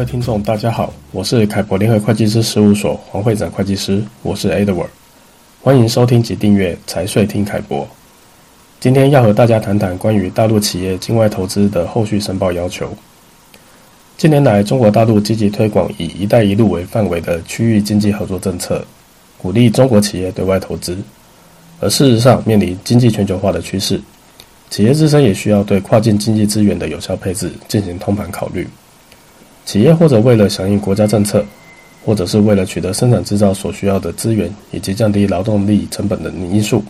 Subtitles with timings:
[0.00, 4.86] 位听众，大家好，我是凯博联合会计师事务所黄会长会计师，我是 Edward，
[5.60, 7.86] 欢迎收听及订阅财税听凯博。
[8.80, 12.90] 今天要和大家谈谈关于大陆企业境外投资的后续申报要求。
[14.16, 18.82] 近年来，中国大陆积极推广以“一带一路”为范围的区域经济合作政策，
[19.36, 20.96] 鼓励中国企业对外投资。
[21.78, 24.00] 而事实上，面临经济全球化的趋势，
[24.70, 28.66] 企业自身也需要对跨境经济资源的有效配置进行通盘考虑。
[29.70, 31.46] 企业或者为了响应国家政策，
[32.04, 36.82] 或者是为了取得生产制造所需要的资源，以及降低劳动力成本的因素，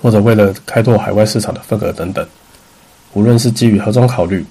[0.00, 2.26] 或者为了开拓海外市场的份额等等，
[3.12, 4.42] 无论是基于何种考虑，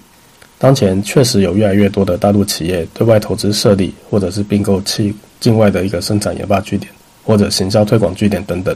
[0.59, 8.75] 当前确实有越来越多的大陆企业对外投资设立，或者是并购其境外的一个生产研发据点，或者行销推广据点等等。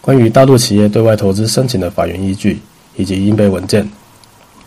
[0.00, 2.58] 关于大陆企业对外投资申请的法源依据
[2.96, 3.88] 以及应备文件。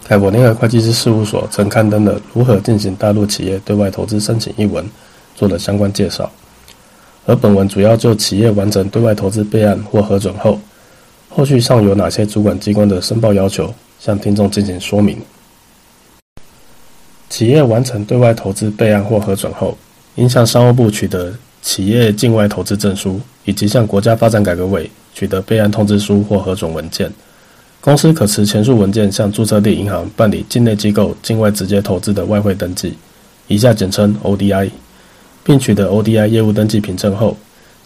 [0.07, 4.89] 凯博联合会计师事务所曾刊登了《如何进行大陆企业对外投资申请》一文，
[5.35, 6.31] 做了相关介绍。
[7.25, 10.57] 而本文主要就企业完成对外投资备案或核准后，
[11.27, 15.21] 后续尚有哪些主管机关的申报要求，向听众进行说明。
[17.27, 19.77] 企业完成对外投资备案或核准后，
[20.15, 27.11] 应向商务部取得企业境外投资证书，以及向国家发展改革委取得备案通知书或核准文件。
[27.87, 32.93] 公司可持前述文件向注册地银行办理境内机构境外直接投资的外汇登记，
[33.47, 34.69] 以下简称 ODI，
[35.41, 37.37] 并取得 ODI 业务登记凭证后，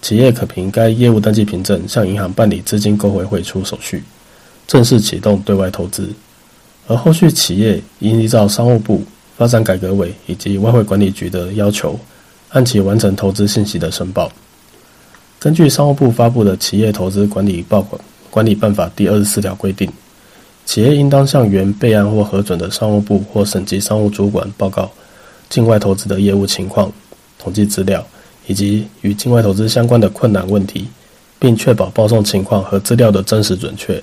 [0.01, 4.01] 企业可凭该业务登记凭证向银行办理资金购回汇出手续，
[4.65, 6.09] 正式启动对外投资。
[6.87, 9.03] 而后续企业应依照商务部、
[9.37, 11.99] 发展改革委以及外汇管理局的要求，
[12.49, 14.31] 按期完成投资信息的申报。
[15.37, 17.99] 根据商务部发布的企业投资管理报告。
[18.31, 19.87] 管理办法第二十四条规定，
[20.65, 24.89] 企业应当向原备案或核准的商务部或省级商务主管报告
[25.49, 26.91] 境外投资的业务情况、
[27.37, 28.03] 统计资料
[28.47, 30.87] 以及与境外投资相关的困难问题，
[31.37, 34.01] 并确保报送情况和资料的真实准确。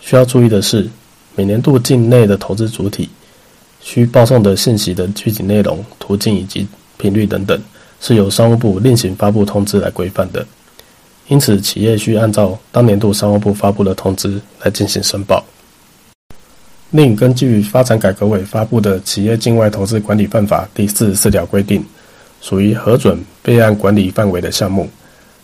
[0.00, 0.88] 需要注意的是，
[1.36, 3.08] 每年度境内的投资主体
[3.80, 6.66] 需报送的信息的具体内容、途径以及
[6.98, 7.60] 频率等等，
[8.00, 10.44] 是由商务部另行发布通知来规范的。
[11.28, 15.44] 因此，企业需按照当年度商务部发布的通知来进行申报。
[16.90, 21.84] 另根据发展改革委发布的《企业境外投资管理办法》第四十四条规定，
[22.40, 24.88] 属于核准备案管理范围的项目，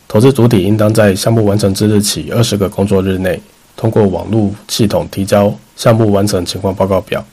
[0.07, 3.43] 投资主体应当在项目完成之日起二十个工作日内，
[3.77, 7.25] 通过网络系统提交项目完成情况报告表。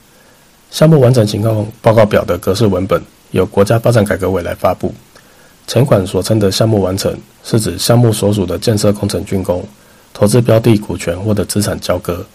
[0.72, 3.02] 项目完成情况报告表的格式文本
[3.32, 4.92] 由国家发展改革委来发布。
[5.70, 9.64] 前款所称的项目完成，是指项目所属的建设工程竣工、
[10.12, 12.26] 投资标的股权或者资产交割、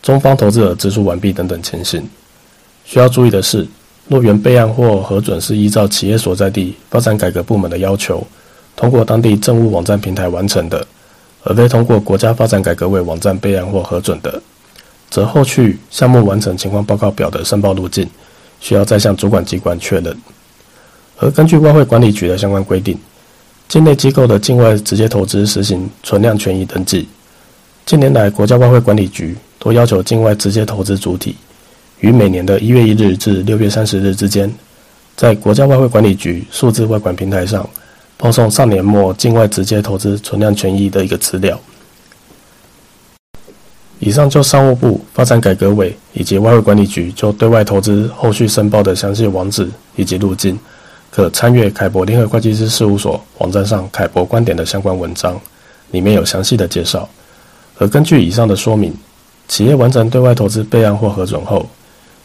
[0.00, 2.08] 中方投资额支出完毕等等情形。
[2.84, 3.66] 需要注意的是，
[4.06, 8.24] 若原备案或核准是依照企业所在地发展改革部门的要求，
[8.76, 10.86] 通过当地政务网站平台完成的，
[11.42, 14.40] 而非通过国家发展改革委网站备案或核准的，
[15.10, 18.08] 则后续项目完成情况报告表的申报路径，
[18.60, 20.16] 需要再向主管机关确认。
[21.18, 22.98] 而根据外汇管理局的相关规定，
[23.68, 27.08] 境内机构的境外直接投资实行存量权益登记。
[27.84, 31.36] 近年来，国家外汇管理局都要求境外直接投资主体
[32.00, 34.52] 于每年的一月一日至六月三十日之间，
[35.16, 37.68] 在国家外汇管理局数字外管平台上
[38.18, 41.58] 报送上年末境外直接投资存量权益的一个资料。
[43.98, 49.66] 以上就商务部、发展改革委以及外汇管理局就对外投资后续申报的详细网址
[49.96, 50.58] 以及路径。
[51.16, 55.34] 可参阅凯博联合会计师事务所网站上凯博观点的相关文章，
[55.90, 57.08] 里面有详细的介绍。
[57.78, 58.94] 而根据以上的说明，
[59.48, 61.66] 企业完成对外投资备案或核准后，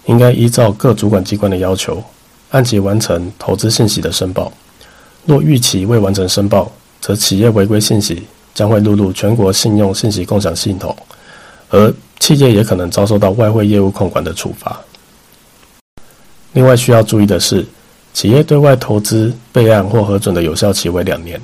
[0.07, 2.03] 应该依照各主管机关的要求，
[2.49, 4.51] 按期完成投资信息的申报。
[5.25, 6.69] 若逾期未完成申报，
[6.99, 8.21] 则企业违规信息
[8.53, 10.93] 将会录入全国信用信息共享系统，
[11.69, 14.77] 而企业也可能遭受到外汇业务控管的处罚。
[16.51, 17.65] 另外需要注意的是，
[18.13, 21.39] 企业对外投资备案或核准的有效期为两年，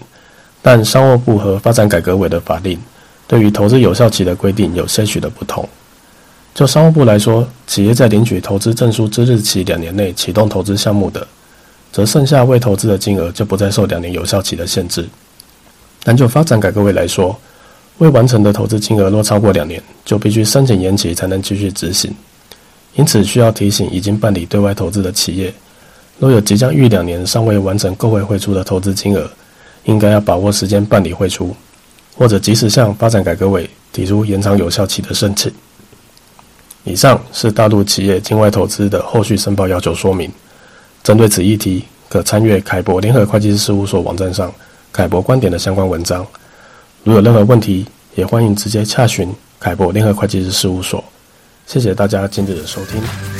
[0.62, 2.80] 但商务部和发展改革委的法令
[3.28, 5.68] 对于投资有效期的规定有些许的不同。
[6.54, 11.26] 就商务部来说，企业在领取投资证书之日起两年内启动投资项目的，
[11.92, 15.08] 则剩下未投资的金额就不再受两年有效期的限制。
[16.04, 17.38] 但就发展改革委来说，
[18.00, 22.14] 未完成的投资金额若超过两年，就必须申请延期才能继续执行。
[22.96, 25.54] 因此，需要提醒已经办理对外投资的企业。
[26.20, 29.30] 若有即将逾两年尚未完成购回汇出的投资金额，
[29.84, 31.56] 应该要把握时间办理汇出，
[32.16, 35.52] 或者及时向发展改革委提出延长有效期的申请。
[36.84, 40.32] 以上是大陆企业境外投资的后续申报要求说明。
[41.04, 44.52] 针对此议题，可参阅凯博联合会计师事务所网站上
[44.92, 46.26] 凯博观点的相关文章。
[47.04, 47.86] 如有任何问题，
[48.16, 49.30] 也欢迎直接洽询
[49.60, 51.04] 凯博联合会计师事务所。
[51.66, 53.37] 谢谢大家今日的收听。